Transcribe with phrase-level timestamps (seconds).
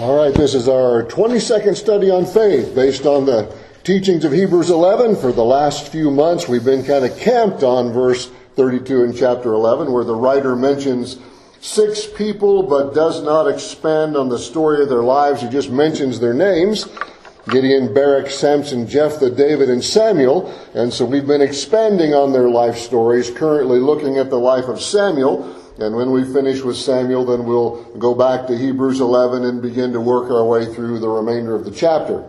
[0.00, 4.70] All right, this is our 22nd study on faith based on the teachings of Hebrews
[4.70, 5.16] 11.
[5.16, 9.52] For the last few months, we've been kind of camped on verse 32 in chapter
[9.52, 11.18] 11, where the writer mentions
[11.60, 15.42] six people but does not expand on the story of their lives.
[15.42, 16.88] He just mentions their names.
[17.50, 20.50] Gideon, Barak, Samson, Jephthah, David, and Samuel.
[20.72, 24.80] And so we've been expanding on their life stories, currently looking at the life of
[24.80, 25.59] Samuel.
[25.80, 29.94] And when we finish with Samuel, then we'll go back to Hebrews 11 and begin
[29.94, 32.22] to work our way through the remainder of the chapter.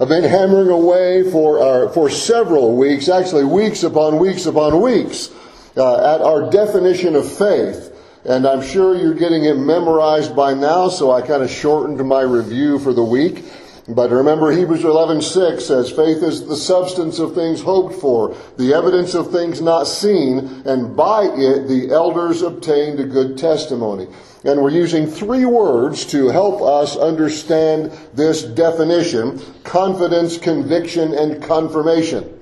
[0.00, 5.30] I've been hammering away for our, for several weeks, actually weeks upon weeks upon weeks,
[5.76, 7.90] uh, at our definition of faith.
[8.24, 12.22] And I'm sure you're getting it memorized by now, so I kind of shortened my
[12.22, 13.44] review for the week.
[13.88, 19.14] But remember Hebrews 11:6 says faith is the substance of things hoped for, the evidence
[19.14, 24.06] of things not seen, and by it the elders obtained a good testimony.
[24.44, 32.38] And we're using three words to help us understand this definition, confidence, conviction, and confirmation.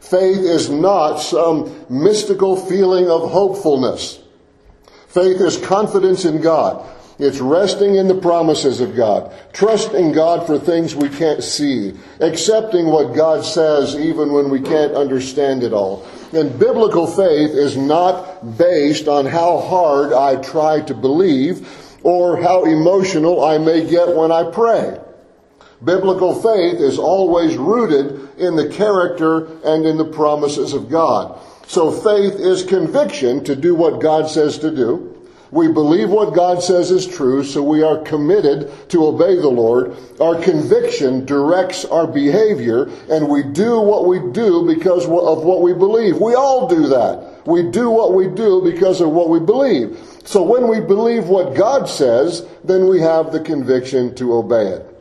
[0.00, 4.20] Faith is not some mystical feeling of hopefulness.
[5.08, 6.86] Faith is confidence in God.
[7.18, 12.86] It's resting in the promises of God, trusting God for things we can't see, accepting
[12.86, 16.06] what God says even when we can't understand it all.
[16.34, 21.66] And biblical faith is not based on how hard I try to believe
[22.02, 25.00] or how emotional I may get when I pray.
[25.82, 31.38] Biblical faith is always rooted in the character and in the promises of God.
[31.66, 35.15] So faith is conviction to do what God says to do.
[35.50, 39.96] We believe what God says is true, so we are committed to obey the Lord.
[40.20, 45.10] Our conviction directs our behavior, and we do what we do because of
[45.44, 46.20] what we believe.
[46.20, 47.46] We all do that.
[47.46, 49.98] We do what we do because of what we believe.
[50.24, 54.92] So when we believe what God says, then we have the conviction to obey it.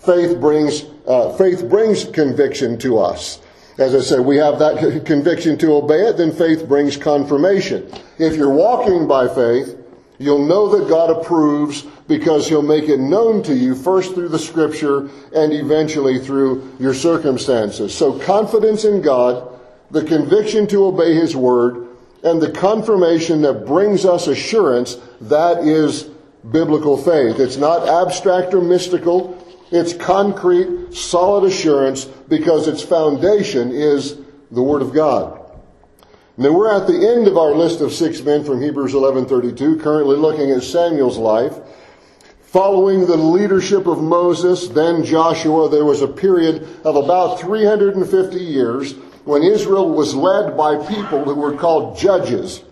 [0.00, 3.40] Faith brings, uh, faith brings conviction to us.
[3.78, 7.90] As I said, we have that conviction to obey it, then faith brings confirmation.
[8.18, 9.76] If you're walking by faith,
[10.18, 14.38] you'll know that God approves because he'll make it known to you first through the
[14.38, 17.94] scripture and eventually through your circumstances.
[17.94, 19.48] So confidence in God,
[19.90, 21.88] the conviction to obey his word,
[22.22, 26.08] and the confirmation that brings us assurance, that is
[26.50, 27.38] biblical faith.
[27.38, 29.41] It's not abstract or mystical.
[29.72, 34.18] It's concrete, solid assurance because its foundation is
[34.50, 35.40] the Word of God.
[36.36, 40.16] Now we're at the end of our list of six men from Hebrews 11:32, currently
[40.16, 41.58] looking at Samuel's life.
[42.42, 48.94] Following the leadership of Moses, then Joshua, there was a period of about 350 years
[49.24, 52.62] when Israel was led by people who were called judges.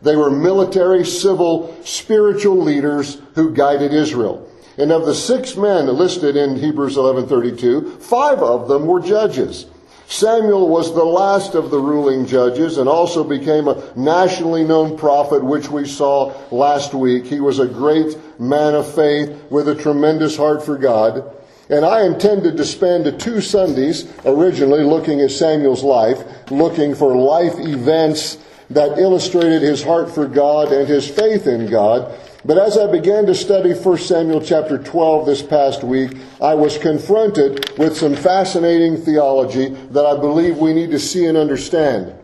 [0.00, 4.48] They were military, civil, spiritual leaders who guided Israel.
[4.76, 9.66] And of the six men listed in Hebrews 11:32, five of them were judges.
[10.06, 15.42] Samuel was the last of the ruling judges and also became a nationally known prophet,
[15.42, 17.24] which we saw last week.
[17.24, 21.24] He was a great man of faith with a tremendous heart for God.
[21.70, 27.54] And I intended to spend two Sundays originally looking at Samuel's life, looking for life
[27.58, 28.36] events
[28.70, 32.12] that illustrated his heart for God and his faith in God.
[32.46, 36.12] But as I began to study 1 Samuel chapter 12 this past week,
[36.42, 41.38] I was confronted with some fascinating theology that I believe we need to see and
[41.38, 42.14] understand.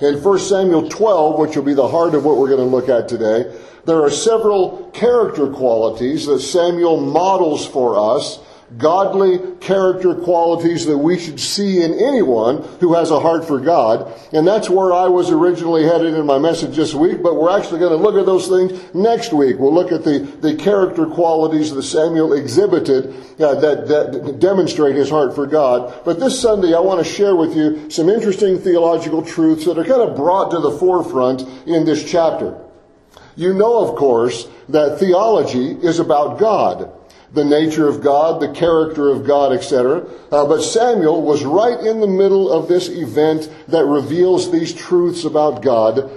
[0.00, 2.88] In 1 Samuel 12, which will be the heart of what we're going to look
[2.88, 3.52] at today,
[3.84, 8.38] there are several character qualities that Samuel models for us
[8.78, 14.12] godly character qualities that we should see in anyone who has a heart for God.
[14.32, 17.80] And that's where I was originally headed in my message this week, but we're actually
[17.80, 19.58] going to look at those things next week.
[19.58, 25.10] We'll look at the, the character qualities that Samuel exhibited uh, that, that demonstrate his
[25.10, 26.04] heart for God.
[26.04, 29.84] But this Sunday, I want to share with you some interesting theological truths that are
[29.84, 32.58] kind of brought to the forefront in this chapter.
[33.36, 36.92] You know, of course, that theology is about God
[37.32, 40.06] the nature of God, the character of God, etc.
[40.30, 45.24] Uh, but Samuel was right in the middle of this event that reveals these truths
[45.24, 46.10] about God.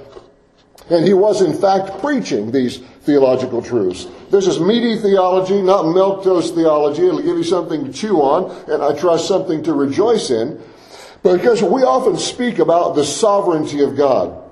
[0.89, 4.07] And he was in fact preaching these theological truths.
[4.29, 7.07] This is meaty theology, not milquetoast theology.
[7.07, 10.61] It'll give you something to chew on, and I trust something to rejoice in.
[11.23, 14.43] Because we often speak about the sovereignty of God.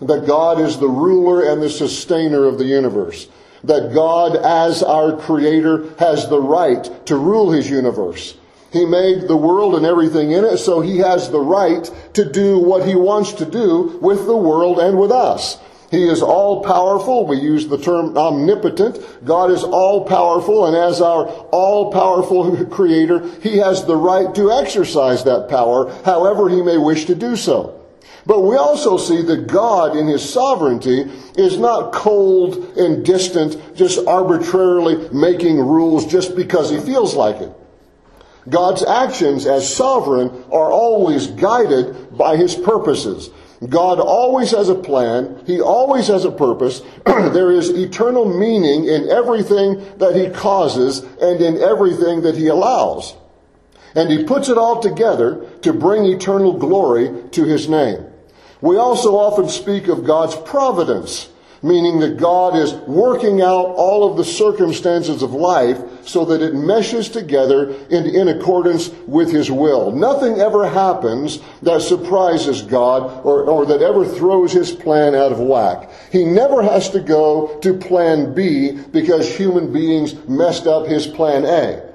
[0.00, 3.28] That God is the ruler and the sustainer of the universe
[3.64, 8.36] that God, as our creator, has the right to rule his universe.
[8.72, 12.58] He made the world and everything in it, so he has the right to do
[12.58, 15.58] what he wants to do with the world and with us.
[15.90, 17.26] He is all powerful.
[17.26, 18.98] We use the term omnipotent.
[19.24, 24.50] God is all powerful, and as our all powerful creator, He has the right to
[24.50, 27.75] exercise that power however He may wish to do so.
[28.26, 31.04] But we also see that God, in His sovereignty,
[31.36, 37.52] is not cold and distant, just arbitrarily making rules just because He feels like it.
[38.48, 43.30] God's actions as sovereign are always guided by His purposes.
[43.68, 45.42] God always has a plan.
[45.46, 46.82] He always has a purpose.
[47.06, 53.14] there is eternal meaning in everything that He causes and in everything that He allows.
[53.94, 58.05] And He puts it all together to bring eternal glory to His name.
[58.66, 61.28] We also often speak of God's providence
[61.62, 66.54] meaning that God is working out all of the circumstances of life so that it
[66.54, 69.90] meshes together in, in accordance with His will.
[69.90, 75.40] Nothing ever happens that surprises God or, or that ever throws His plan out of
[75.40, 75.90] whack.
[76.12, 81.44] He never has to go to plan B because human beings messed up His plan
[81.44, 81.85] A.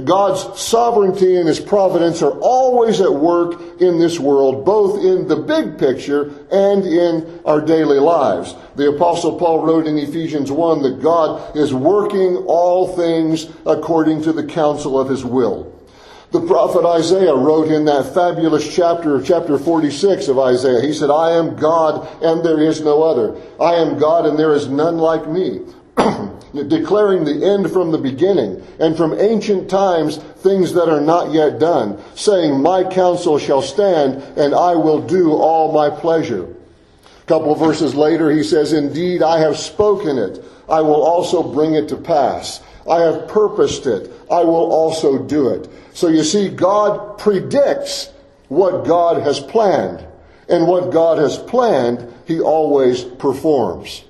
[0.00, 5.36] God's sovereignty and His providence are always at work in this world, both in the
[5.36, 8.54] big picture and in our daily lives.
[8.76, 14.32] The apostle Paul wrote in Ephesians 1 that God is working all things according to
[14.32, 15.70] the counsel of His will.
[16.30, 21.32] The prophet Isaiah wrote in that fabulous chapter, chapter 46 of Isaiah, he said, I
[21.32, 23.38] am God and there is no other.
[23.60, 25.60] I am God and there is none like me.
[26.52, 31.58] declaring the end from the beginning, and from ancient times things that are not yet
[31.58, 36.44] done, saying, My counsel shall stand, and I will do all my pleasure.
[36.44, 40.44] A couple of verses later, he says, Indeed, I have spoken it.
[40.68, 42.62] I will also bring it to pass.
[42.88, 44.10] I have purposed it.
[44.30, 45.68] I will also do it.
[45.94, 48.10] So you see, God predicts
[48.48, 50.06] what God has planned.
[50.48, 54.04] And what God has planned, He always performs.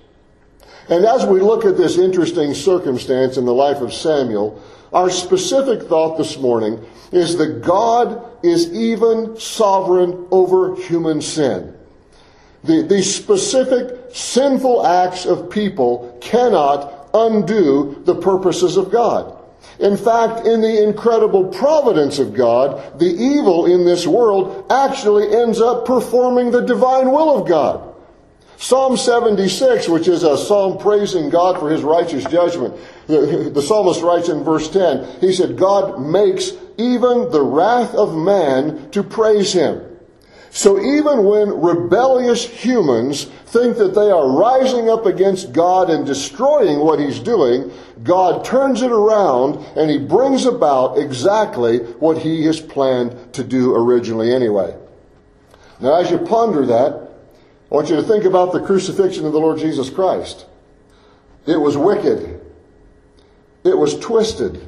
[0.89, 4.63] And as we look at this interesting circumstance in the life of Samuel,
[4.93, 11.75] our specific thought this morning is that God is even sovereign over human sin.
[12.65, 19.39] The, the specific sinful acts of people cannot undo the purposes of God.
[19.79, 25.61] In fact, in the incredible providence of God, the evil in this world actually ends
[25.61, 27.92] up performing the divine will of God.
[28.63, 32.73] Psalm 76, which is a psalm praising God for his righteous judgment,
[33.09, 38.17] the, the, psalmist writes in verse 10, he said, God makes even the wrath of
[38.17, 39.85] man to praise him.
[40.51, 46.79] So even when rebellious humans think that they are rising up against God and destroying
[46.79, 47.73] what he's doing,
[48.05, 53.75] God turns it around and he brings about exactly what he has planned to do
[53.75, 54.73] originally anyway.
[55.81, 57.12] Now as you ponder that,
[57.73, 60.45] I want you to think about the crucifixion of the Lord Jesus Christ.
[61.47, 62.39] It was wicked.
[63.65, 64.61] It was twisted.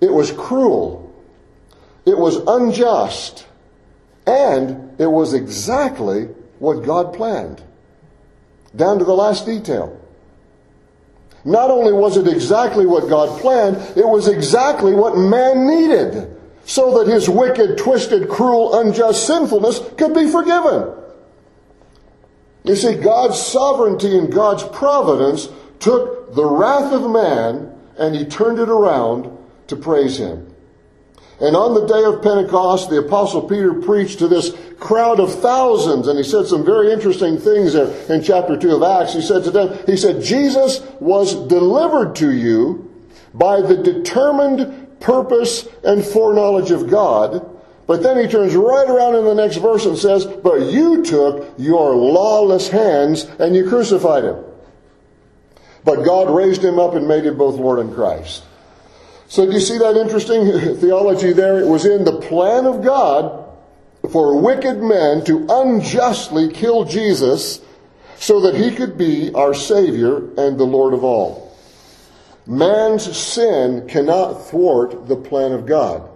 [0.00, 1.14] It was cruel.
[2.04, 3.46] It was unjust.
[4.26, 6.24] And it was exactly
[6.58, 7.62] what God planned.
[8.74, 10.00] Down to the last detail.
[11.44, 16.98] Not only was it exactly what God planned, it was exactly what man needed so
[16.98, 21.01] that his wicked, twisted, cruel, unjust sinfulness could be forgiven.
[22.64, 25.48] You see, God's sovereignty and God's providence
[25.80, 30.48] took the wrath of man and he turned it around to praise him.
[31.40, 36.06] And on the day of Pentecost, the apostle Peter preached to this crowd of thousands,
[36.06, 39.14] and he said some very interesting things there in chapter 2 of Acts.
[39.14, 42.88] He said to them, he said, Jesus was delivered to you
[43.34, 47.48] by the determined purpose and foreknowledge of God,
[47.86, 51.54] but then he turns right around in the next verse and says, But you took
[51.58, 54.44] your lawless hands and you crucified him.
[55.84, 58.44] But God raised him up and made him both Lord and Christ.
[59.26, 61.58] So do you see that interesting theology there?
[61.58, 63.48] It was in the plan of God
[64.10, 67.60] for wicked men to unjustly kill Jesus
[68.16, 71.56] so that he could be our Savior and the Lord of all.
[72.46, 76.08] Man's sin cannot thwart the plan of God.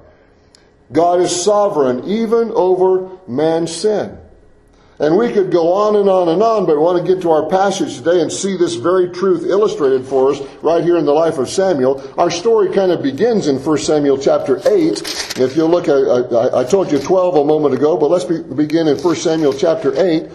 [0.92, 4.18] God is sovereign even over man's sin.
[4.98, 7.30] And we could go on and on and on, but we want to get to
[7.30, 11.12] our passage today and see this very truth illustrated for us right here in the
[11.12, 12.02] life of Samuel.
[12.16, 15.36] Our story kind of begins in 1 Samuel chapter 8.
[15.38, 18.96] If you look at, I told you 12 a moment ago, but let's begin in
[18.96, 20.30] 1 Samuel chapter 8.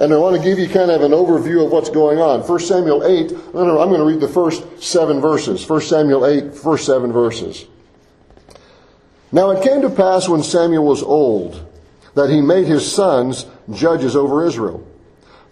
[0.00, 2.40] And I want to give you kind of an overview of what's going on.
[2.40, 5.68] 1 Samuel 8, I'm going to read the first seven verses.
[5.68, 7.64] 1 Samuel 8, first seven verses.
[9.32, 11.66] Now it came to pass when Samuel was old
[12.14, 14.86] that he made his sons judges over Israel.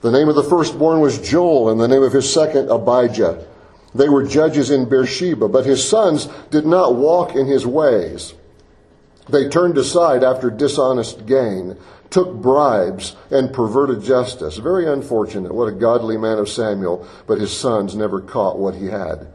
[0.01, 3.45] The name of the firstborn was Joel, and the name of his second, Abijah.
[3.95, 8.35] They were judges in Beersheba, but his sons did not walk in his ways.
[9.29, 11.77] They turned aside after dishonest gain,
[12.11, 14.57] took bribes, and perverted justice.
[14.57, 15.55] Very unfortunate.
[15.55, 19.29] What a godly man of Samuel, but his sons never caught what he had.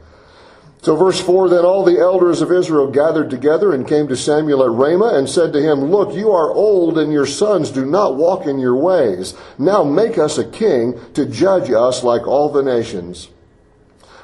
[0.84, 4.66] So verse 4, then all the elders of Israel gathered together and came to Samuel
[4.66, 8.18] at Ramah and said to him, Look, you are old and your sons do not
[8.18, 9.34] walk in your ways.
[9.58, 13.30] Now make us a king to judge us like all the nations.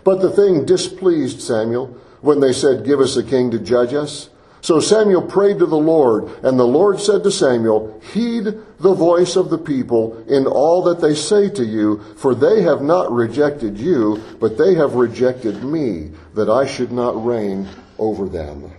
[0.04, 4.30] But the thing displeased Samuel when they said, Give us a king to judge us.
[4.62, 8.46] So Samuel prayed to the Lord, and the Lord said to Samuel, Heed
[8.80, 12.82] the voice of the people in all that they say to you, for they have
[12.82, 18.72] not rejected you, but they have rejected me, that I should not reign over them.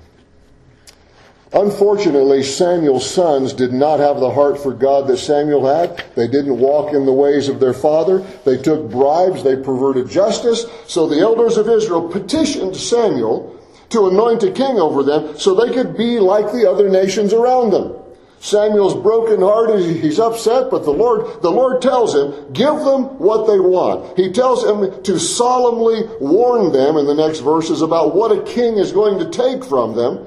[1.53, 6.05] Unfortunately, Samuel's sons did not have the heart for God that Samuel had.
[6.15, 8.21] They didn't walk in the ways of their father.
[8.45, 9.43] They took bribes.
[9.43, 10.65] They perverted justice.
[10.87, 13.60] So the elders of Israel petitioned Samuel
[13.91, 17.71] to anoint a king over them so they could be like the other nations around
[17.71, 17.97] them.
[18.43, 23.47] Samuel's broken hearted, he's upset, but the Lord, the Lord tells him, give them what
[23.47, 24.17] they want.
[24.17, 28.79] He tells him to solemnly warn them in the next verses about what a king
[28.79, 30.27] is going to take from them,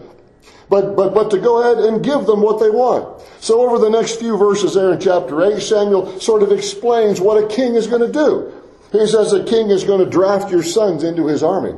[0.69, 3.19] but, but, but to go ahead and give them what they want.
[3.39, 7.43] So over the next few verses there in chapter 8, Samuel sort of explains what
[7.43, 8.53] a king is going to do.
[8.91, 11.73] He says a king is going to draft your sons into his army.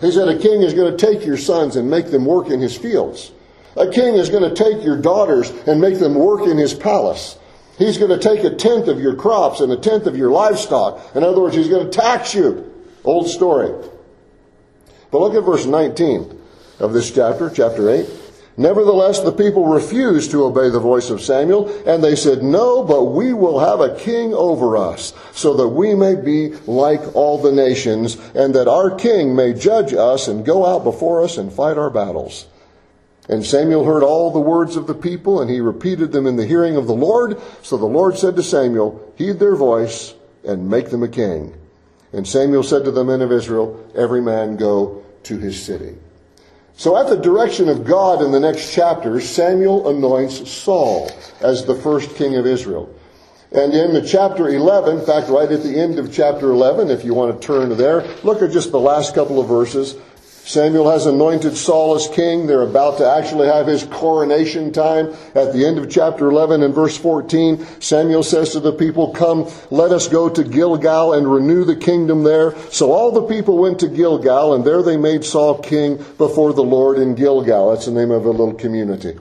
[0.00, 2.60] He said a king is going to take your sons and make them work in
[2.60, 3.32] his fields.
[3.76, 7.38] A king is going to take your daughters and make them work in his palace.
[7.78, 11.16] He's going to take a tenth of your crops and a tenth of your livestock.
[11.16, 12.72] In other words, he's going to tax you.
[13.02, 13.70] Old story.
[15.10, 16.40] But look at verse 19
[16.78, 18.06] of this chapter, chapter 8.
[18.56, 23.04] Nevertheless, the people refused to obey the voice of Samuel, and they said, No, but
[23.06, 27.50] we will have a king over us, so that we may be like all the
[27.50, 31.76] nations, and that our king may judge us and go out before us and fight
[31.76, 32.46] our battles.
[33.28, 36.46] And Samuel heard all the words of the people, and he repeated them in the
[36.46, 37.40] hearing of the Lord.
[37.62, 40.14] So the Lord said to Samuel, Heed their voice,
[40.46, 41.54] and make them a king.
[42.12, 45.96] And Samuel said to the men of Israel, Every man go to his city.
[46.76, 51.74] So at the direction of God in the next chapter, Samuel anoints Saul as the
[51.74, 52.92] first king of Israel.
[53.52, 57.04] And in the chapter 11, in fact, right at the end of chapter 11, if
[57.04, 59.94] you want to turn there, look at just the last couple of verses.
[60.46, 62.46] Samuel has anointed Saul as king.
[62.46, 65.14] They're about to actually have his coronation time.
[65.34, 69.50] At the end of chapter 11 and verse 14, Samuel says to the people, Come,
[69.70, 72.54] let us go to Gilgal and renew the kingdom there.
[72.70, 76.62] So all the people went to Gilgal, and there they made Saul king before the
[76.62, 77.70] Lord in Gilgal.
[77.70, 79.18] That's the name of a little community.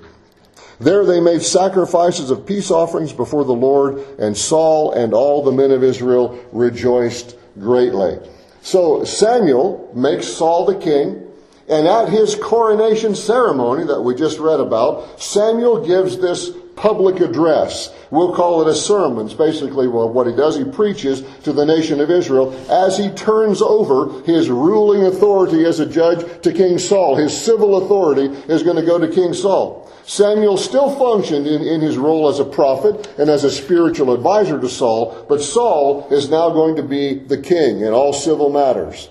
[0.82, 5.53] There they made sacrifices of peace offerings before the Lord, and Saul and all the
[5.53, 8.20] men of Israel rejoiced greatly.
[8.63, 11.27] So Samuel makes Saul the king,
[11.67, 17.94] and at his coronation ceremony that we just read about, Samuel gives this public address.
[18.12, 19.25] We'll call it a sermon.
[19.25, 20.58] It's basically well, what he does.
[20.58, 25.80] He preaches to the nation of Israel as he turns over his ruling authority as
[25.80, 27.15] a judge to King Saul.
[27.15, 29.92] His civil authority is going to go to King Saul.
[30.06, 34.60] Samuel still functioned in, in his role as a prophet and as a spiritual advisor
[34.60, 39.10] to Saul, but Saul is now going to be the king in all civil matters.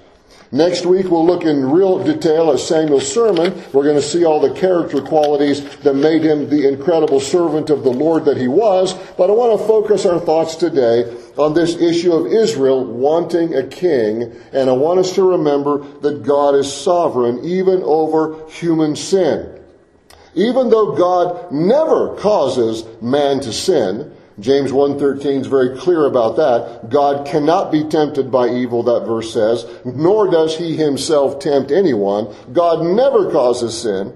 [0.54, 3.54] Next week, we'll look in real detail at Samuel's sermon.
[3.72, 7.84] We're going to see all the character qualities that made him the incredible servant of
[7.84, 8.92] the Lord that he was.
[9.16, 13.66] But I want to focus our thoughts today on this issue of Israel wanting a
[13.66, 14.30] king.
[14.52, 19.58] And I want us to remember that God is sovereign even over human sin.
[20.34, 26.90] Even though God never causes man to sin, James 1.13 is very clear about that.
[26.90, 32.34] God cannot be tempted by evil, that verse says, nor does he himself tempt anyone.
[32.52, 34.12] God never causes sin.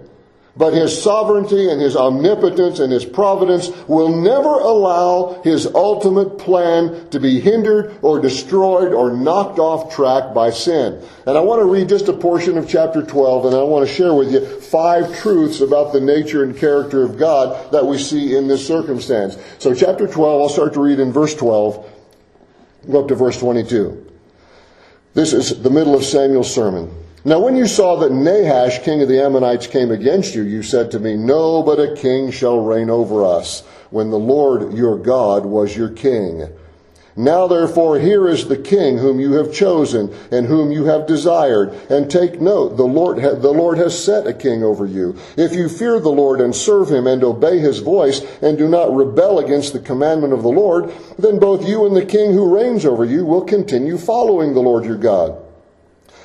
[0.58, 7.10] But his sovereignty and his omnipotence and his providence will never allow his ultimate plan
[7.10, 11.02] to be hindered or destroyed or knocked off track by sin.
[11.26, 13.94] And I want to read just a portion of chapter 12 and I want to
[13.94, 18.34] share with you five truths about the nature and character of God that we see
[18.34, 19.36] in this circumstance.
[19.58, 21.92] So chapter 12, I'll start to read in verse 12,
[22.90, 24.10] go up to verse 22.
[25.12, 27.05] This is the middle of Samuel's sermon.
[27.26, 30.92] Now, when you saw that Nahash, king of the Ammonites, came against you, you said
[30.92, 35.45] to me, No, but a king shall reign over us, when the Lord your God
[35.45, 36.49] was your king.
[37.16, 41.71] Now therefore here is the king whom you have chosen and whom you have desired.
[41.90, 45.18] And take note, the Lord, the Lord has set a king over you.
[45.37, 48.95] If you fear the Lord and serve him and obey his voice and do not
[48.95, 52.87] rebel against the commandment of the Lord, then both you and the king who reigns
[52.87, 55.42] over you will continue following the Lord your God.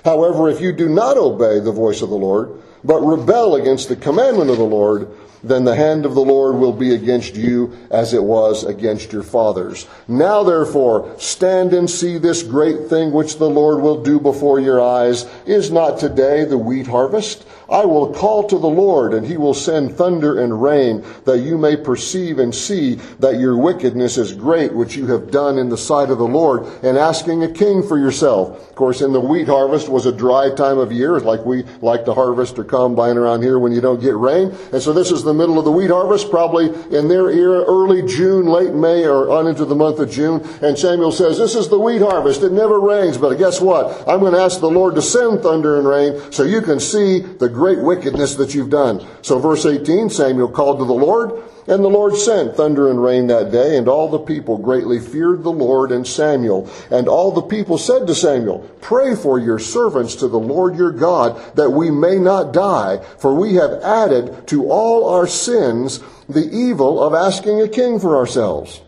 [0.03, 3.95] However, if you do not obey the voice of the Lord, but rebel against the
[3.95, 5.07] commandment of the Lord,
[5.43, 9.23] then the hand of the Lord will be against you as it was against your
[9.23, 9.87] fathers.
[10.07, 14.81] Now therefore, stand and see this great thing which the Lord will do before your
[14.81, 15.25] eyes.
[15.45, 17.45] Is not today the wheat harvest?
[17.69, 21.57] I will call to the Lord, and he will send thunder and rain, that you
[21.57, 25.77] may perceive and see that your wickedness is great, which you have done in the
[25.77, 28.69] sight of the Lord, and asking a king for yourself.
[28.69, 32.03] Of course, in the wheat harvest was a dry time of year, like we like
[32.05, 34.53] to harvest or combine around here when you don't get rain.
[34.73, 38.05] And so this is the middle of the wheat harvest, probably in their era, early
[38.05, 40.41] June, late May, or on into the month of June.
[40.61, 42.43] And Samuel says, this is the wheat harvest.
[42.43, 44.07] It never rains, but guess what?
[44.07, 47.19] I'm going to ask the Lord to send thunder and rain so you can see
[47.19, 49.07] the great wickedness that you've done.
[49.21, 53.27] So verse 18, Samuel called to the Lord, and the Lord sent thunder and rain
[53.27, 56.69] that day, and all the people greatly feared the Lord and Samuel.
[56.89, 60.91] And all the people said to Samuel, Pray for your servants to the Lord your
[60.91, 66.49] God, that we may not die, for we have added to all our sins the
[66.51, 68.81] evil of asking a king for ourselves.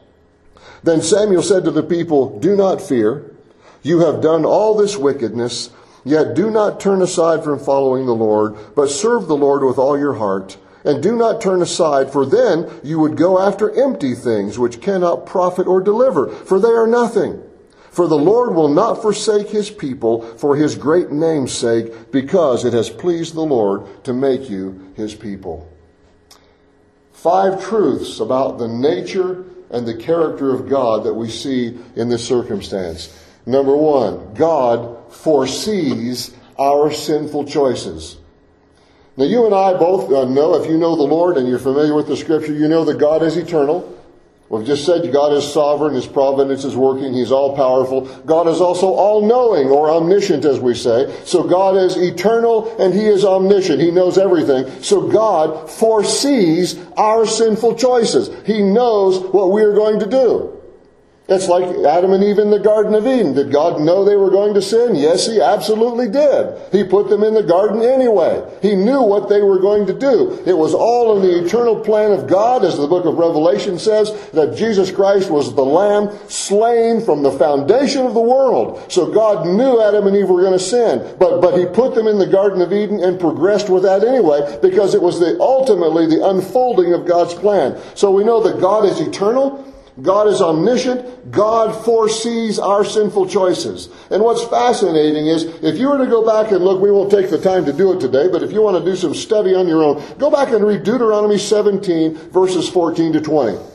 [0.83, 3.31] Then Samuel said to the people, Do not fear.
[3.81, 5.69] You have done all this wickedness.
[6.03, 9.97] Yet do not turn aside from following the Lord, but serve the Lord with all
[9.97, 10.57] your heart.
[10.85, 15.25] And do not turn aside, for then you would go after empty things which cannot
[15.25, 17.41] profit or deliver, for they are nothing.
[17.89, 22.73] For the Lord will not forsake his people for his great name's sake, because it
[22.73, 25.69] has pleased the Lord to make you his people.
[27.13, 32.27] Five truths about the nature and the character of God that we see in this
[32.27, 33.17] circumstance.
[33.45, 38.17] Number one, God foresees our sinful choices.
[39.15, 41.93] Now, you and I both uh, know, if you know the Lord and you're familiar
[41.93, 43.89] with the scripture, you know that God is eternal.
[44.49, 48.01] We've just said God is sovereign, His providence is working, He's all powerful.
[48.25, 51.15] God is also all knowing or omniscient, as we say.
[51.25, 53.79] So God is eternal and He is omniscient.
[53.79, 54.81] He knows everything.
[54.83, 58.29] So God foresees our sinful choices.
[58.45, 60.52] He knows what we are going to do.
[61.29, 63.33] It's like Adam and Eve in the Garden of Eden.
[63.33, 64.93] Did God know they were going to sin?
[64.93, 66.59] Yes, He absolutely did.
[66.73, 68.43] He put them in the garden anyway.
[68.61, 70.43] He knew what they were going to do.
[70.45, 74.11] It was all in the eternal plan of God, as the book of Revelation says,
[74.31, 78.91] that Jesus Christ was the Lamb slain from the foundation of the world.
[78.91, 81.15] So God knew Adam and Eve were going to sin.
[81.19, 84.59] But, but He put them in the Garden of Eden and progressed with that anyway,
[84.61, 87.79] because it was the, ultimately the unfolding of God's plan.
[87.95, 89.69] So we know that God is eternal.
[90.01, 91.31] God is omniscient.
[91.31, 93.89] God foresees our sinful choices.
[94.09, 97.29] And what's fascinating is if you were to go back and look, we won't take
[97.29, 99.67] the time to do it today, but if you want to do some study on
[99.67, 103.72] your own, go back and read Deuteronomy 17 verses 14 to 20.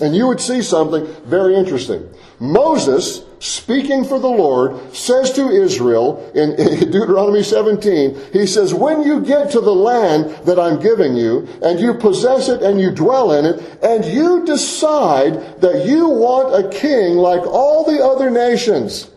[0.00, 2.08] And you would see something very interesting.
[2.38, 6.56] Moses, speaking for the Lord, says to Israel in,
[6.90, 11.78] Deuteronomy 17, he says, When you get to the land that I'm giving you, and
[11.78, 16.68] you possess it and you dwell in it, and you decide that you want a
[16.70, 19.10] king like all the other nations.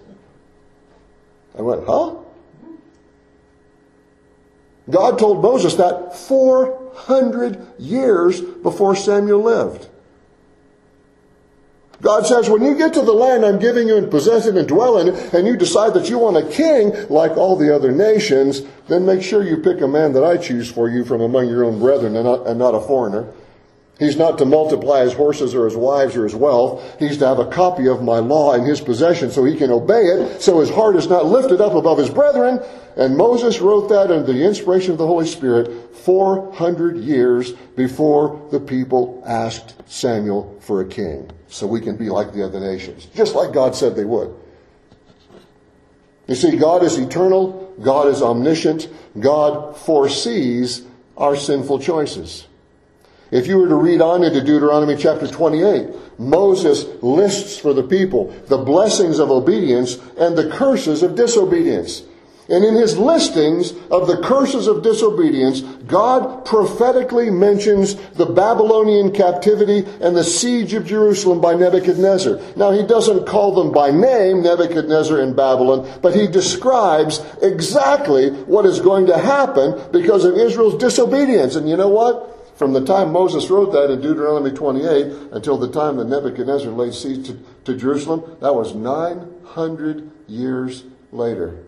[1.58, 2.15] I went, huh?
[4.89, 9.88] God told Moses that 400 years before Samuel lived.
[12.04, 14.68] God says, when you get to the land I'm giving you and possess it and
[14.68, 17.94] dwell in it, and you decide that you want a king like all the other
[17.94, 21.48] nations, then make sure you pick a man that I choose for you from among
[21.48, 23.32] your own brethren and not, and not a foreigner.
[24.00, 26.84] He's not to multiply his horses or his wives or his wealth.
[27.00, 30.02] He's to have a copy of my law in his possession so he can obey
[30.02, 32.60] it, so his heart is not lifted up above his brethren.
[32.98, 38.60] And Moses wrote that under the inspiration of the Holy Spirit 400 years before the
[38.60, 43.36] people asked Samuel for a king so we can be like the other nations, just
[43.36, 44.34] like God said they would.
[46.28, 48.88] You see, God is eternal, God is omniscient,
[49.19, 50.84] God foresees
[51.17, 52.47] our sinful choices.
[53.30, 58.28] If you were to read on into Deuteronomy chapter 28, Moses lists for the people
[58.47, 62.04] the blessings of obedience and the curses of disobedience.
[62.50, 69.86] And in his listings of the curses of disobedience, God prophetically mentions the Babylonian captivity
[70.02, 72.42] and the siege of Jerusalem by Nebuchadnezzar.
[72.58, 78.66] Now, he doesn't call them by name, Nebuchadnezzar and Babylon, but he describes exactly what
[78.66, 81.56] is going to happen because of Israel's disobedience.
[81.56, 82.58] And you know what?
[82.58, 86.94] From the time Moses wrote that in Deuteronomy 28 until the time that Nebuchadnezzar laid
[86.94, 91.64] siege to, to Jerusalem, that was 900 years later.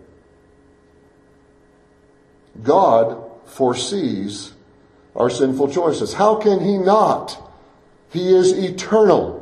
[2.63, 4.54] God foresees
[5.15, 6.13] our sinful choices.
[6.13, 7.41] How can He not?
[8.12, 9.41] He is eternal.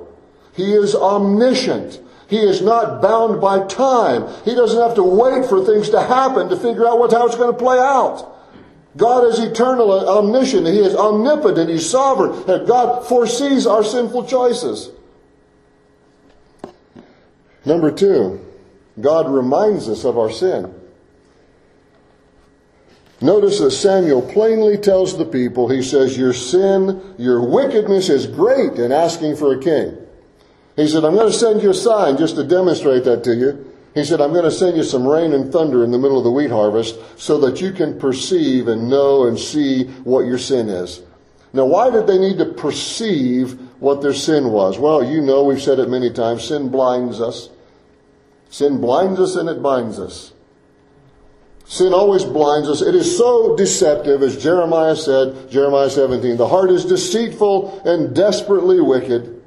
[0.56, 2.00] He is omniscient.
[2.28, 4.28] He is not bound by time.
[4.46, 7.36] He doesn't have to wait for things to happen to figure out what, how it's
[7.36, 8.30] going to play out.
[8.96, 10.68] God is eternal, and omniscient.
[10.68, 11.70] He is omnipotent.
[11.70, 12.50] He's sovereign.
[12.50, 14.92] And God foresees our sinful choices.
[17.66, 18.44] Number two,
[19.00, 20.74] God reminds us of our sin.
[23.24, 28.74] Notice that Samuel plainly tells the people, he says, Your sin, your wickedness is great
[28.74, 29.98] in asking for a king.
[30.76, 33.72] He said, I'm going to send you a sign just to demonstrate that to you.
[33.96, 36.26] He said, I'm going to send you some rain and thunder in the middle of
[36.26, 40.68] the wheat harvest so that you can perceive and know and see what your sin
[40.68, 41.02] is.
[41.54, 44.78] Now, why did they need to perceive what their sin was?
[44.78, 47.48] Well, you know, we've said it many times sin blinds us.
[48.50, 50.33] Sin blinds us and it binds us.
[51.66, 52.82] Sin always blinds us.
[52.82, 56.38] It is so deceptive, as Jeremiah said, Jeremiah 17.
[56.38, 59.42] The heart is deceitful and desperately wicked,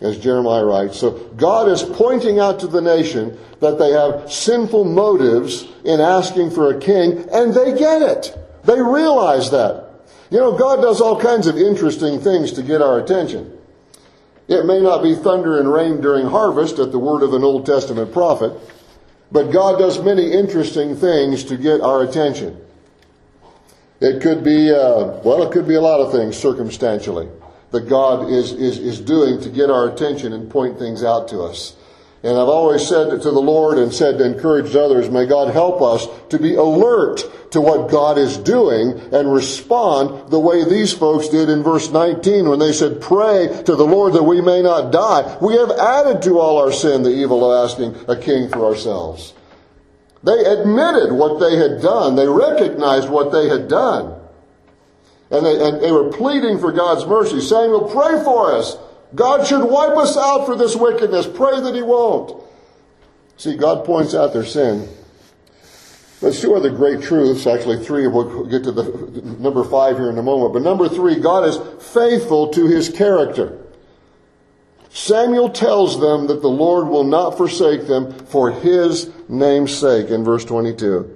[0.00, 0.98] as Jeremiah writes.
[0.98, 6.50] So God is pointing out to the nation that they have sinful motives in asking
[6.50, 8.36] for a king, and they get it.
[8.64, 9.84] They realize that.
[10.30, 13.56] You know, God does all kinds of interesting things to get our attention.
[14.48, 17.64] It may not be thunder and rain during harvest at the word of an Old
[17.64, 18.52] Testament prophet,
[19.32, 22.60] but God does many interesting things to get our attention.
[24.00, 27.28] It could be, uh, well, it could be a lot of things circumstantially
[27.70, 31.40] that God is, is, is doing to get our attention and point things out to
[31.40, 31.74] us.
[32.26, 35.80] And I've always said to the Lord and said to encourage others, may God help
[35.80, 41.28] us to be alert to what God is doing and respond the way these folks
[41.28, 44.90] did in verse 19 when they said, pray to the Lord that we may not
[44.90, 45.38] die.
[45.40, 49.32] We have added to all our sin the evil of asking a king for ourselves.
[50.24, 52.16] They admitted what they had done.
[52.16, 54.20] They recognized what they had done.
[55.30, 57.40] And they, and they were pleading for God's mercy.
[57.40, 58.76] Samuel, pray for us.
[59.14, 61.26] God should wipe us out for this wickedness.
[61.26, 62.42] Pray that He won't.
[63.36, 64.88] See, God points out their sin.
[66.22, 70.16] Let's two other great truths, actually three, we'll get to the number five here in
[70.16, 70.54] a moment.
[70.54, 71.58] But number three, God is
[71.92, 73.58] faithful to His character.
[74.88, 80.24] Samuel tells them that the Lord will not forsake them for His name's sake in
[80.24, 81.12] verse 22.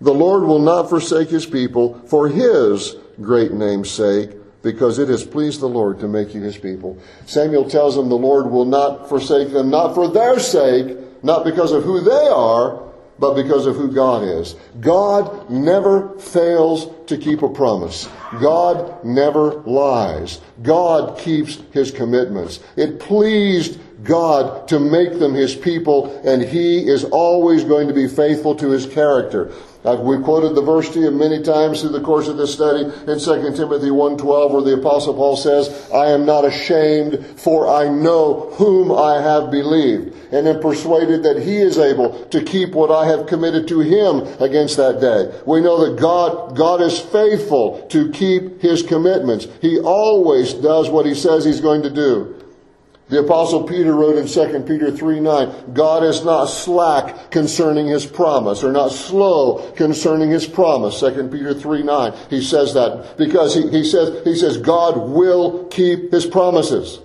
[0.00, 4.30] The Lord will not forsake His people for His great name's sake
[4.62, 6.98] because it has pleased the Lord to make you his people.
[7.26, 11.72] Samuel tells them the Lord will not forsake them, not for their sake, not because
[11.72, 12.82] of who they are,
[13.18, 14.56] but because of who God is.
[14.80, 18.08] God never fails to keep a promise.
[18.40, 20.40] God never lies.
[20.62, 22.60] God keeps his commitments.
[22.76, 28.08] It pleased God to make them his people, and he is always going to be
[28.08, 29.52] faithful to his character.
[29.82, 32.82] Uh, we quoted the verse to you many times through the course of this study
[32.82, 37.88] in 2 Timothy 1.12 where the apostle Paul says, I am not ashamed for I
[37.88, 42.90] know whom I have believed and am persuaded that he is able to keep what
[42.90, 45.40] I have committed to him against that day.
[45.46, 49.48] We know that God, God is faithful to keep his commitments.
[49.60, 52.39] He always does what he says he's going to do.
[53.10, 58.06] The apostle Peter wrote in 2 Peter 3 9, God is not slack concerning his
[58.06, 61.00] promise, or not slow concerning his promise.
[61.00, 62.12] 2 Peter 3 9.
[62.30, 67.00] He says that because he, he says, he says God will keep his promises.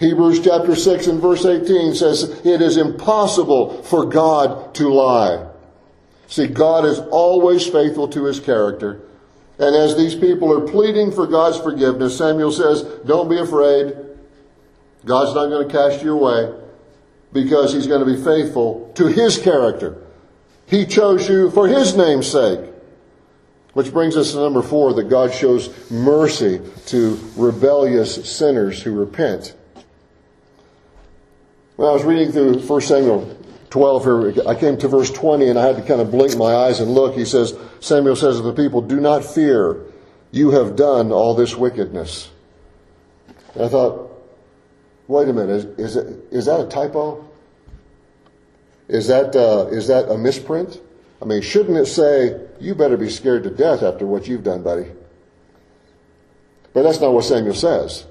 [0.00, 5.48] Hebrews chapter 6 and verse 18 says, it is impossible for God to lie.
[6.26, 9.00] See, God is always faithful to his character.
[9.58, 13.96] And as these people are pleading for God's forgiveness, Samuel says, don't be afraid.
[15.08, 16.54] God's not going to cast you away
[17.32, 19.96] because he's going to be faithful to his character.
[20.66, 22.60] He chose you for his name's sake.
[23.72, 29.54] Which brings us to number four, that God shows mercy to rebellious sinners who repent.
[31.76, 33.36] When I was reading through 1 Samuel
[33.70, 36.52] 12 here, I came to verse 20 and I had to kind of blink my
[36.54, 37.14] eyes and look.
[37.14, 39.84] He says, Samuel says to the people, do not fear.
[40.32, 42.30] You have done all this wickedness.
[43.54, 44.07] And I thought,
[45.08, 47.26] Wait a minute, is, is, it, is that a typo?
[48.88, 50.80] Is that, uh, is that a misprint?
[51.20, 54.62] I mean, shouldn't it say, you better be scared to death after what you've done,
[54.62, 54.86] buddy?
[56.74, 58.06] But that's not what Samuel says.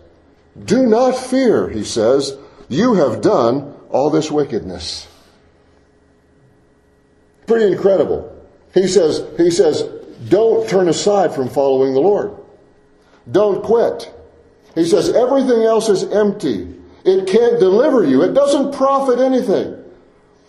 [0.66, 2.38] Do not fear, he says.
[2.68, 5.08] You have done all this wickedness.
[7.46, 8.34] Pretty incredible.
[8.74, 9.84] He says, he says,
[10.28, 12.36] don't turn aside from following the Lord.
[13.32, 14.14] Don't quit.
[14.76, 16.76] He says everything else is empty.
[17.08, 18.22] It can't deliver you.
[18.22, 19.82] It doesn't profit anything.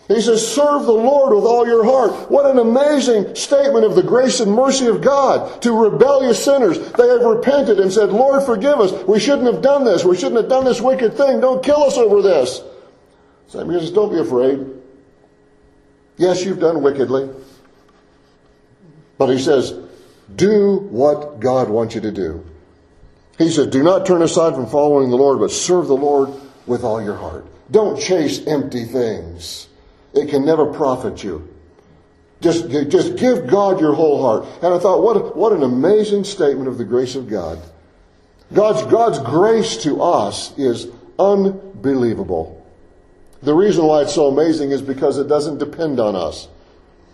[0.09, 2.29] He says, serve the Lord with all your heart.
[2.29, 6.77] What an amazing statement of the grace and mercy of God to rebellious sinners.
[6.93, 8.91] They have repented and said, Lord, forgive us.
[9.07, 10.03] We shouldn't have done this.
[10.03, 11.39] We shouldn't have done this wicked thing.
[11.39, 12.61] Don't kill us over this.
[13.47, 14.67] Samuel says, don't be afraid.
[16.17, 17.29] Yes, you've done wickedly.
[19.17, 19.79] But he says,
[20.35, 22.45] do what God wants you to do.
[23.37, 26.33] He said, do not turn aside from following the Lord, but serve the Lord
[26.69, 27.45] with all your heart.
[27.71, 29.67] Don't chase empty things.
[30.13, 31.47] It can never profit you.
[32.41, 34.45] Just, just give God your whole heart.
[34.63, 37.59] And I thought, what, what an amazing statement of the grace of God.
[38.53, 40.87] God's, God's grace to us is
[41.19, 42.55] unbelievable.
[43.43, 46.47] The reason why it's so amazing is because it doesn't depend on us.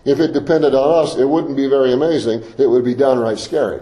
[0.04, 2.44] If it depended on us, it wouldn't be very amazing.
[2.58, 3.80] It would be downright scary.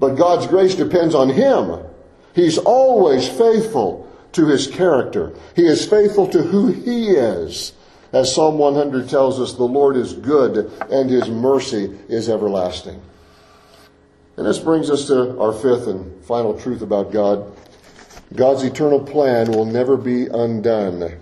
[0.00, 1.80] But God's grace depends on Him.
[2.34, 4.05] He's always faithful
[4.36, 5.34] to His character.
[5.54, 7.72] He is faithful to who He is.
[8.12, 13.02] As Psalm 100 tells us, the Lord is good and his mercy is everlasting.
[14.36, 17.52] And this brings us to our fifth and final truth about God.
[18.34, 21.18] God's eternal plan will never be undone.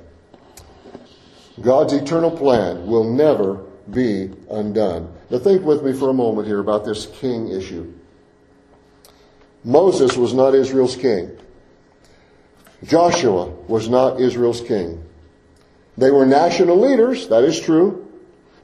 [1.60, 3.54] God's eternal plan will never
[3.90, 5.12] be undone.
[5.30, 7.92] Now think with me for a moment here about this king issue.
[9.62, 11.30] Moses was not Israel's king.
[12.84, 15.02] Joshua was not Israel's king.
[15.96, 18.08] They were national leaders, that is true,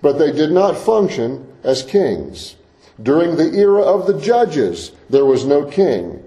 [0.02, 2.56] but they did not function as kings.
[3.02, 6.22] During the era of the judges, there was no king.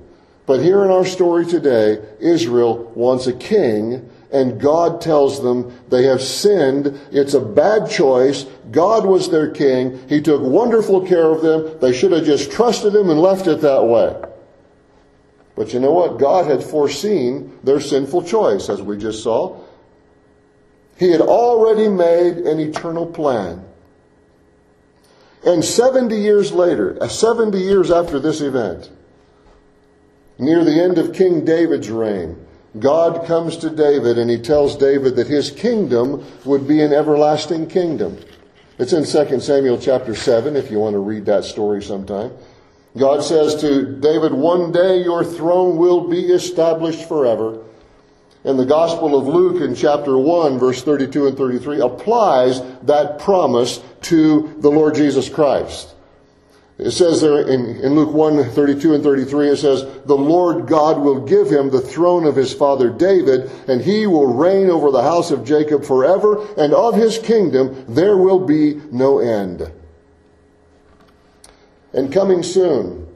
[0.45, 6.03] But here in our story today, Israel wants a king, and God tells them they
[6.03, 6.99] have sinned.
[7.11, 8.45] It's a bad choice.
[8.71, 10.03] God was their king.
[10.09, 11.79] He took wonderful care of them.
[11.79, 14.15] They should have just trusted him and left it that way.
[15.55, 16.19] But you know what?
[16.19, 19.59] God had foreseen their sinful choice, as we just saw.
[20.97, 23.63] He had already made an eternal plan.
[25.45, 28.89] And 70 years later, uh, 70 years after this event,
[30.39, 32.37] near the end of King David's reign,
[32.79, 37.67] God comes to David and he tells David that his kingdom would be an everlasting
[37.67, 38.17] kingdom.
[38.79, 42.31] It's in 2 Samuel chapter 7 if you want to read that story sometime.
[42.97, 47.63] God says to David, one day your throne will be established forever
[48.45, 53.81] And the Gospel of Luke in chapter 1, verse 32 and 33, applies that promise
[54.01, 55.95] to the Lord Jesus Christ.
[56.77, 60.99] It says there in, in Luke 1, 32 and 33, it says, The Lord God
[60.99, 65.03] will give him the throne of his father David, and he will reign over the
[65.03, 69.71] house of Jacob forever, and of his kingdom there will be no end.
[71.93, 73.07] And coming soon,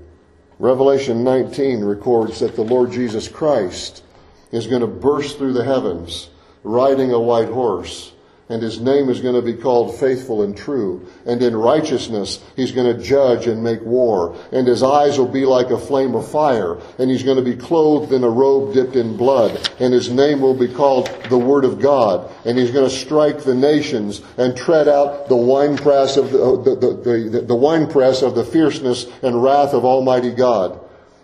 [0.59, 4.03] Revelation 19 records that the Lord Jesus Christ
[4.51, 6.29] is going to burst through the heavens
[6.63, 8.11] riding a white horse.
[8.49, 11.05] And his name is going to be called faithful and true.
[11.25, 14.37] And in righteousness, he's going to judge and make war.
[14.53, 16.77] And his eyes will be like a flame of fire.
[16.97, 19.69] And he's going to be clothed in a robe dipped in blood.
[19.81, 22.31] And his name will be called the Word of God.
[22.45, 26.75] And he's going to strike the nations and tread out the winepress of the, the,
[26.75, 30.79] the, the, the of the fierceness and wrath of Almighty God.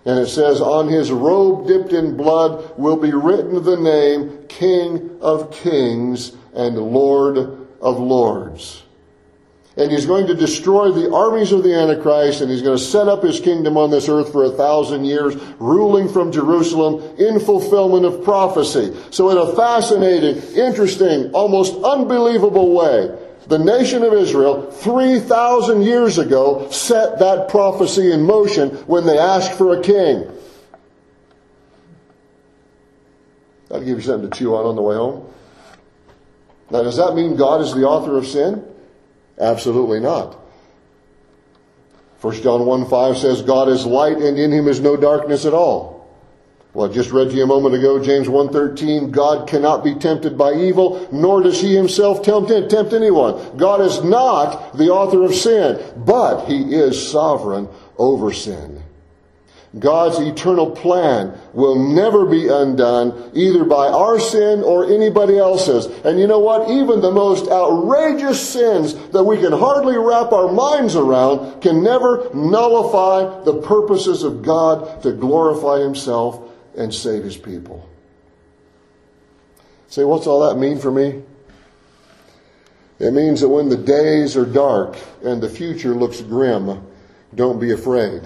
[0.05, 5.17] And it says, on his robe dipped in blood will be written the name King
[5.21, 7.37] of Kings and Lord
[7.81, 8.83] of Lords.
[9.75, 13.07] And he's going to destroy the armies of the Antichrist and he's going to set
[13.07, 18.05] up his kingdom on this earth for a thousand years, ruling from Jerusalem in fulfillment
[18.05, 18.95] of prophecy.
[19.09, 26.69] So in a fascinating, interesting, almost unbelievable way, the nation of Israel 3,000 years ago
[26.69, 30.29] set that prophecy in motion when they asked for a king.
[33.69, 35.33] That'll give you something to chew on on the way home.
[36.73, 38.65] Now, does that mean God is the author of sin?
[39.39, 40.35] Absolutely not.
[42.21, 45.53] 1 John 1 5 says, God is light and in him is no darkness at
[45.53, 45.93] all.
[46.73, 50.35] Well, I just read to you a moment ago, James 1.13, God cannot be tempted
[50.35, 53.55] by evil, nor does he himself tempt, tempt anyone.
[53.55, 58.81] God is not the author of sin, but he is sovereign over sin.
[59.77, 65.87] God's eternal plan will never be undone either by our sin or anybody else's.
[66.05, 66.69] And you know what?
[66.69, 72.29] Even the most outrageous sins that we can hardly wrap our minds around can never
[72.35, 77.89] nullify the purposes of God to glorify himself and save his people.
[79.87, 81.23] Say, what's all that mean for me?
[82.99, 86.85] It means that when the days are dark and the future looks grim,
[87.33, 88.21] don't be afraid.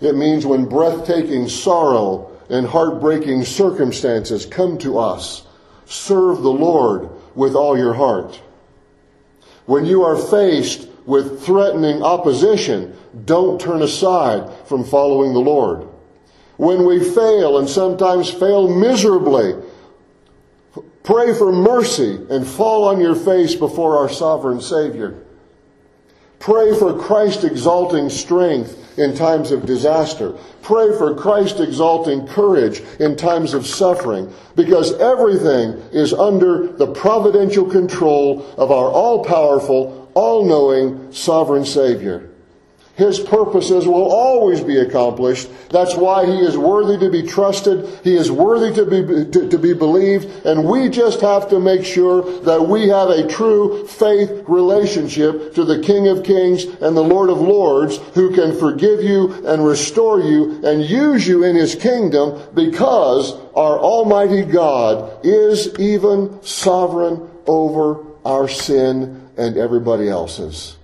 [0.00, 5.46] It means when breathtaking sorrow and heartbreaking circumstances come to us,
[5.86, 8.40] serve the Lord with all your heart.
[9.66, 15.88] When you are faced with threatening opposition, don't turn aside from following the Lord.
[16.56, 19.54] When we fail and sometimes fail miserably,
[21.02, 25.25] pray for mercy and fall on your face before our sovereign Savior.
[26.38, 30.32] Pray for Christ exalting strength in times of disaster.
[30.62, 37.66] Pray for Christ exalting courage in times of suffering because everything is under the providential
[37.66, 42.30] control of our all powerful, all knowing, sovereign Savior.
[42.96, 45.50] His purposes will always be accomplished.
[45.68, 47.86] That's why he is worthy to be trusted.
[48.02, 50.46] He is worthy to be, to, to, be believed.
[50.46, 55.64] And we just have to make sure that we have a true faith relationship to
[55.64, 60.20] the King of Kings and the Lord of Lords who can forgive you and restore
[60.20, 68.02] you and use you in his kingdom because our Almighty God is even sovereign over
[68.24, 70.76] our sin and everybody else's.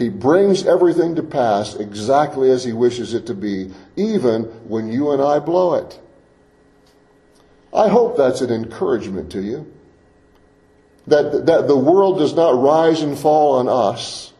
[0.00, 5.10] He brings everything to pass exactly as He wishes it to be, even when you
[5.10, 6.00] and I blow it.
[7.70, 9.70] I hope that's an encouragement to you.
[11.06, 14.32] That, that the world does not rise and fall on us.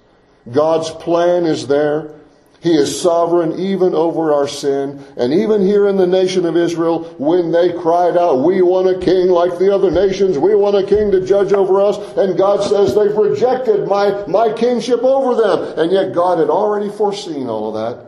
[0.51, 2.15] God's plan is there.
[2.61, 5.03] He is sovereign even over our sin.
[5.17, 8.99] And even here in the nation of Israel, when they cried out, we want a
[8.99, 12.63] king like the other nations, we want a king to judge over us, and God
[12.63, 15.79] says they've rejected my, my kingship over them.
[15.79, 18.07] And yet God had already foreseen all of that.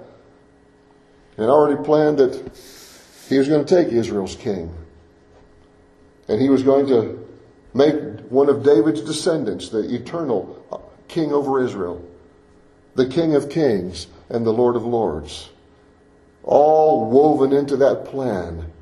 [1.39, 2.35] And already planned that
[3.31, 4.75] he was going to take Israel's king.
[6.29, 7.27] And he was going to
[7.73, 7.95] make
[8.29, 12.07] one of David's descendants the eternal king over Israel,
[12.97, 15.51] the king of kings and the Lord of Lords.
[16.43, 18.73] All woven into that plan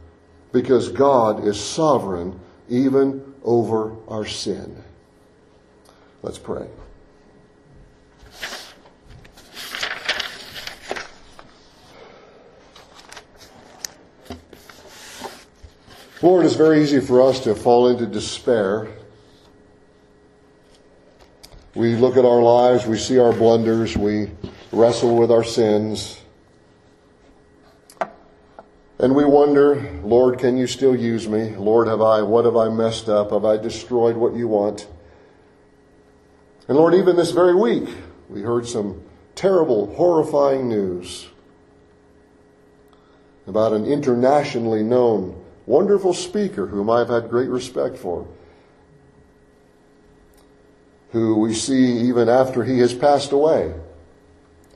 [0.53, 4.83] because God is sovereign even over our sin.
[6.23, 6.67] Let's pray.
[16.23, 18.89] Lord, it's very easy for us to fall into despair.
[21.75, 24.29] We look at our lives, we see our blunders, we
[24.73, 26.21] wrestle with our sins.
[28.99, 31.57] And we wonder, Lord, can you still use me?
[31.57, 33.31] Lord, have I, what have I messed up?
[33.31, 34.87] Have I destroyed what you want?
[36.69, 37.89] And Lord, even this very week,
[38.29, 39.03] we heard some
[39.35, 41.29] terrible, horrifying news
[43.47, 48.29] about an internationally known, wonderful speaker whom I've had great respect for,
[51.11, 53.75] who we see even after he has passed away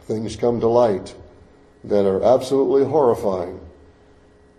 [0.06, 1.14] things come to light
[1.84, 3.60] that are absolutely horrifying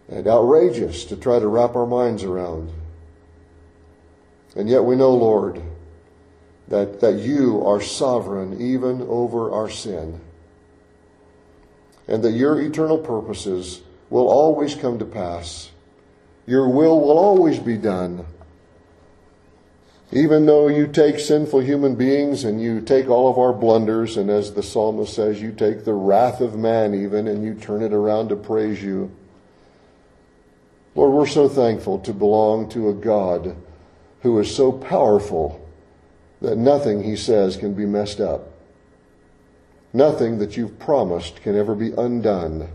[0.10, 2.72] and outrageous to try to wrap our minds around.
[4.56, 5.62] And yet we know, Lord,
[6.68, 10.22] that, that you are sovereign even over our sin.
[12.08, 15.72] And that your eternal purposes will always come to pass.
[16.46, 18.26] Your will will always be done.
[20.12, 24.30] Even though you take sinful human beings and you take all of our blunders, and
[24.30, 27.92] as the psalmist says, you take the wrath of man even and you turn it
[27.92, 29.12] around to praise you.
[30.94, 33.56] Lord, we're so thankful to belong to a God
[34.22, 35.68] who is so powerful
[36.42, 38.52] that nothing he says can be messed up.
[39.92, 42.70] Nothing that you've promised can ever be undone,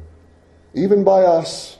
[0.74, 1.78] even by us,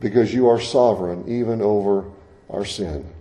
[0.00, 2.04] because you are sovereign even over
[2.50, 3.12] our sin.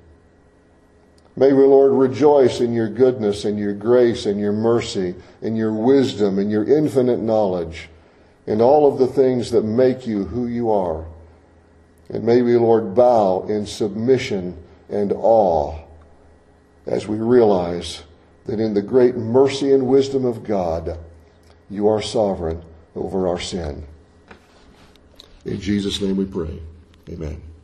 [1.37, 5.73] May we, Lord, rejoice in your goodness and your grace and your mercy and your
[5.73, 7.89] wisdom and your infinite knowledge
[8.47, 11.05] and all of the things that make you who you are.
[12.09, 14.57] And may we, Lord, bow in submission
[14.89, 15.77] and awe
[16.85, 18.03] as we realize
[18.45, 20.99] that in the great mercy and wisdom of God,
[21.69, 22.61] you are sovereign
[22.95, 23.85] over our sin.
[25.45, 26.61] In Jesus' name we pray.
[27.09, 27.54] Amen.